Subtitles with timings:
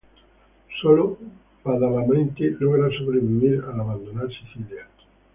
[0.81, 1.15] Solo
[1.63, 4.87] Badalamenti logra sobrevivir, al abandonar Sicilia.